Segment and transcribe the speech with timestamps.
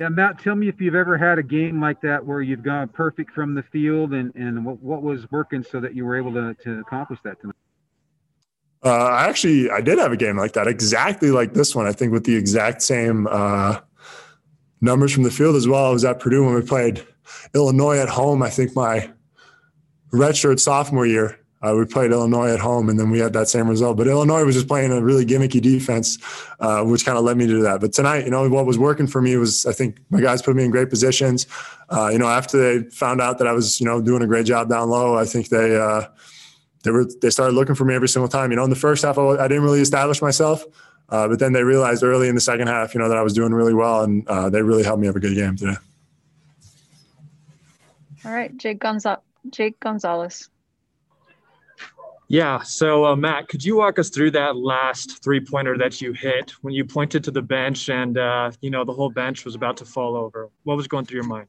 [0.00, 2.88] Yeah, Matt, tell me if you've ever had a game like that where you've gone
[2.88, 6.32] perfect from the field and, and what, what was working so that you were able
[6.32, 7.56] to, to accomplish that tonight?
[8.82, 11.86] Uh, I actually I did have a game like that, exactly like this one.
[11.86, 13.80] I think with the exact same uh,
[14.80, 15.84] numbers from the field as well.
[15.84, 17.06] I was at Purdue when we played
[17.54, 18.42] Illinois at home.
[18.42, 19.10] I think my
[20.14, 23.68] redshirt sophomore year, uh, we played Illinois at home, and then we had that same
[23.68, 23.96] result.
[23.96, 26.18] But Illinois was just playing a really gimmicky defense,
[26.58, 27.80] uh, which kind of led me to that.
[27.80, 30.56] But tonight, you know, what was working for me was I think my guys put
[30.56, 31.46] me in great positions.
[31.90, 34.46] Uh, you know, after they found out that I was, you know, doing a great
[34.46, 36.06] job down low, I think they uh,
[36.82, 38.50] they were they started looking for me every single time.
[38.50, 40.64] You know, in the first half, I, I didn't really establish myself.
[41.10, 43.32] Uh, but then they realized early in the second half, you know, that I was
[43.34, 45.76] doing really well, and uh, they really helped me have a good game today.
[48.24, 49.20] All right, Jake, Gonza-
[49.50, 50.48] Jake Gonzalez.
[52.30, 52.62] Yeah.
[52.62, 56.52] So, uh, Matt, could you walk us through that last three pointer that you hit
[56.62, 59.76] when you pointed to the bench and, uh, you know, the whole bench was about
[59.78, 60.48] to fall over?
[60.62, 61.48] What was going through your mind?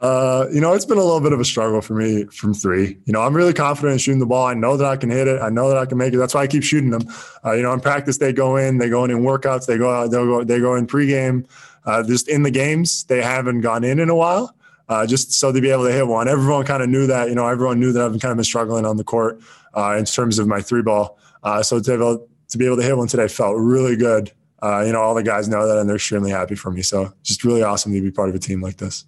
[0.00, 2.98] Uh, you know, it's been a little bit of a struggle for me from three.
[3.04, 4.44] You know, I'm really confident in shooting the ball.
[4.44, 5.40] I know that I can hit it.
[5.40, 6.16] I know that I can make it.
[6.16, 7.02] That's why I keep shooting them.
[7.44, 9.88] Uh, you know, in practice they go in, they go in in workouts, they go
[9.88, 11.46] out, they go, they go in pregame.
[11.84, 14.52] Uh, just in the games, they haven't gone in in a while.
[14.88, 17.28] Uh, just so to be able to hit one, everyone kind of knew that.
[17.28, 19.40] You know, everyone knew that I've kind of been struggling on the court
[19.74, 21.18] uh, in terms of my three ball.
[21.42, 24.32] Uh, so to be, able, to be able to hit one today felt really good.
[24.62, 26.82] you know, all the guys know that, and they're extremely happy for me.
[26.82, 29.06] So just really awesome to be part of a team like this.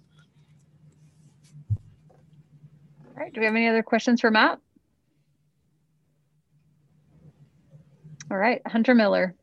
[3.15, 3.33] All right.
[3.33, 4.59] Do we have any other questions for Matt?
[8.31, 8.61] All right.
[8.65, 9.35] Hunter Miller.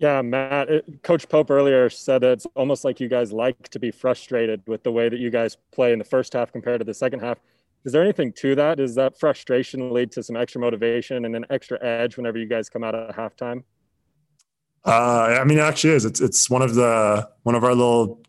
[0.00, 3.78] Yeah, Matt, it, Coach Pope earlier said that it's almost like you guys like to
[3.78, 6.86] be frustrated with the way that you guys play in the first half compared to
[6.86, 7.38] the second half.
[7.84, 8.78] Is there anything to that?
[8.78, 12.70] Does that frustration lead to some extra motivation and an extra edge whenever you guys
[12.70, 13.62] come out at halftime?
[14.86, 16.06] Uh, I mean, it actually is.
[16.06, 18.22] It's it's one of the one of our little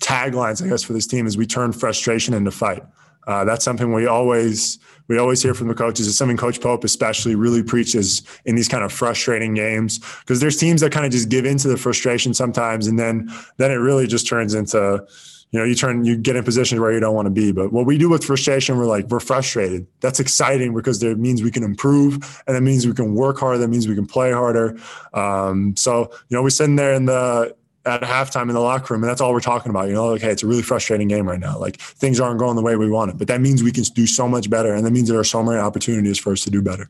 [0.00, 2.82] taglines, I guess, for this team is we turn frustration into fight.
[3.26, 6.08] Uh, that's something we always we always hear from the coaches.
[6.08, 10.56] It's something Coach Pope especially really preaches in these kind of frustrating games because there's
[10.56, 14.06] teams that kind of just give into the frustration sometimes, and then then it really
[14.06, 15.06] just turns into
[15.50, 17.52] you know you turn you get in positions where you don't want to be.
[17.52, 19.86] But what we do with frustration, we're like we're frustrated.
[20.00, 23.58] That's exciting because it means we can improve, and that means we can work harder.
[23.58, 24.76] That means we can play harder.
[25.12, 27.54] Um, so you know we're sitting there in the
[27.86, 29.88] at halftime in the locker room, and that's all we're talking about.
[29.88, 31.58] You know, like, hey, it's a really frustrating game right now.
[31.58, 34.06] Like things aren't going the way we want it, but that means we can do
[34.06, 36.62] so much better, and that means there are so many opportunities for us to do
[36.62, 36.88] better.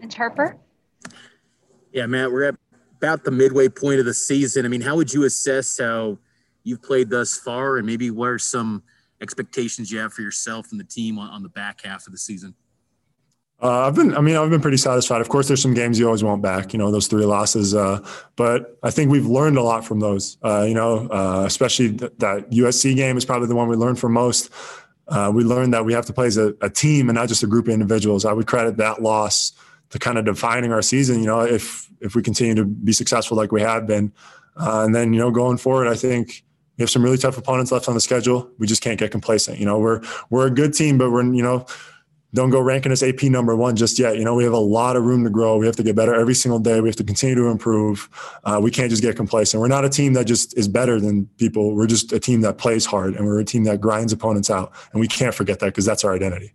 [0.00, 0.56] And Harper.
[1.92, 2.56] Yeah, Matt, we're at
[2.98, 4.64] about the midway point of the season.
[4.64, 6.18] I mean, how would you assess how
[6.64, 8.82] you've played thus far, and maybe what are some
[9.20, 12.18] expectations you have for yourself and the team on, on the back half of the
[12.18, 12.54] season?
[13.62, 15.22] Uh, I've been, I mean, I've been pretty satisfied.
[15.22, 17.74] Of course, there's some games you always want back, you know, those three losses.
[17.74, 18.06] Uh,
[18.36, 22.12] but I think we've learned a lot from those, uh, you know, uh, especially th-
[22.18, 24.50] that USC game is probably the one we learned from most.
[25.08, 27.42] Uh, we learned that we have to play as a, a, team and not just
[27.42, 28.24] a group of individuals.
[28.24, 29.52] I would credit that loss
[29.90, 33.36] to kind of defining our season, you know, if, if we continue to be successful
[33.36, 34.12] like we have been.
[34.56, 36.44] Uh, and then, you know, going forward, I think
[36.76, 38.50] we have some really tough opponents left on the schedule.
[38.58, 39.58] We just can't get complacent.
[39.60, 41.66] You know, we're, we're a good team, but we're, you know,
[42.34, 44.18] don't go ranking us AP number one just yet.
[44.18, 45.56] You know, we have a lot of room to grow.
[45.56, 46.80] We have to get better every single day.
[46.80, 48.08] We have to continue to improve.
[48.44, 49.60] Uh, we can't just get complacent.
[49.60, 51.74] We're not a team that just is better than people.
[51.74, 54.72] We're just a team that plays hard and we're a team that grinds opponents out.
[54.92, 56.52] And we can't forget that because that's our identity.